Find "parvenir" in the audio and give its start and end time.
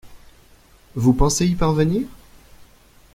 1.53-2.07